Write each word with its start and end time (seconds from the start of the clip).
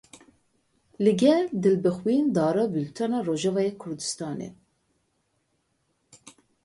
Li 1.03 1.13
gel 1.21 1.43
Dilbixwîn 1.61 2.25
Dara 2.35 2.65
Bultena 2.73 3.19
Rojavayê 3.27 3.71
Kurdistanê. 3.81 4.49